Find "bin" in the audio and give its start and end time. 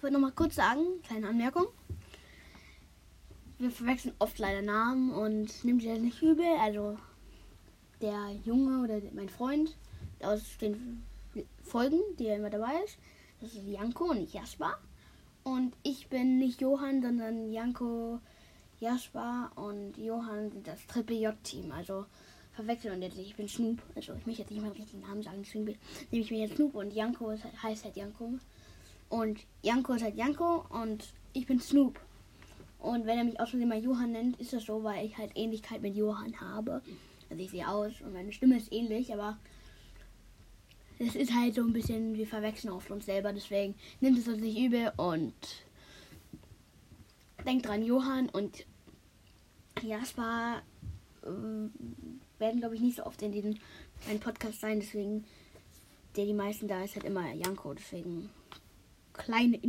16.08-16.38, 23.36-23.48, 31.46-31.60